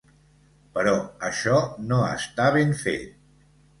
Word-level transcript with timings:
Però 0.77 0.93
això 1.29 1.59
no 1.91 2.01
està 2.09 2.49
ben 2.57 2.77
fet. 2.81 3.05